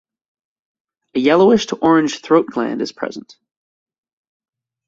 A 1.13 1.19
yellowish 1.19 1.67
to 1.67 1.75
orange 1.75 2.21
throat 2.23 2.47
gland 2.47 2.81
is 2.81 2.91
present. 2.91 3.37